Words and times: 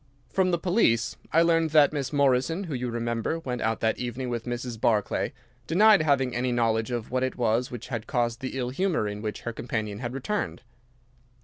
"From 0.33 0.49
the 0.49 0.57
police 0.57 1.15
I 1.31 1.43
learned 1.43 1.69
that 1.69 1.93
Miss 1.93 2.11
Morrison, 2.11 2.63
who 2.63 2.73
you 2.73 2.89
remember 2.89 3.37
went 3.37 3.61
out 3.61 3.81
that 3.81 3.99
evening 3.99 4.29
with 4.29 4.45
Mrs. 4.45 4.81
Barclay, 4.81 5.31
denied 5.67 6.01
having 6.01 6.35
any 6.35 6.51
knowledge 6.51 6.89
of 6.89 7.11
what 7.11 7.21
it 7.21 7.35
was 7.37 7.69
which 7.69 7.89
had 7.89 8.07
caused 8.07 8.39
the 8.41 8.57
ill 8.57 8.71
humour 8.71 9.07
in 9.07 9.21
which 9.21 9.41
her 9.41 9.53
companion 9.53 9.99
had 9.99 10.15
returned. 10.15 10.63